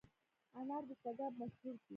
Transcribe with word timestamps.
انار 0.59 0.83
د 0.89 0.91
تګاب 1.03 1.33
مشهور 1.41 1.75
دي 1.79 1.87